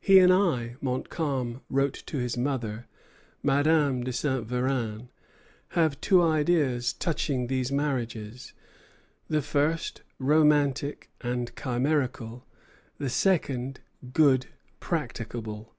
[0.00, 2.86] "He and I," Montcalm wrote to his mother,
[3.42, 5.10] Madame de Saint Véran,
[5.76, 8.54] "have two ideas touching these marriages,
[9.28, 12.46] the first, romantic and chimerical;
[12.96, 13.80] the second,
[14.14, 14.46] good,
[14.80, 15.74] practicable."